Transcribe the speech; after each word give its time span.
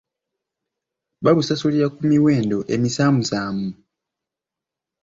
Babusasulira 1.23 1.87
ku 1.95 2.01
miwendo 2.09 2.57
emisaamusaamu. 2.75 3.69